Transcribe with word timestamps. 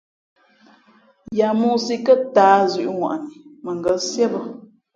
Ya 1.37 1.49
mōō 1.59 1.71
sǐ 1.85 1.95
kάtǎh 2.05 2.57
zʉ̄ʼŋwαʼni 2.73 3.33
mα 3.63 3.71
ngα̌ 3.79 3.97
síé 4.07 4.25
bᾱ. 4.33 4.41